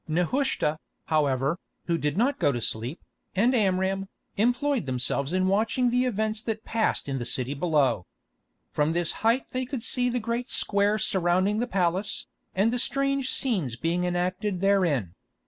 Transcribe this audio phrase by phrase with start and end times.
[0.07, 3.01] Nehushta, however, who did not go to sleep,
[3.35, 8.07] and Amram, employed themselves in watching the events that passed in the city below.
[8.71, 12.25] From this height they could see the great square surrounding the palace,
[12.55, 15.13] and the strange scenes being enacted therein.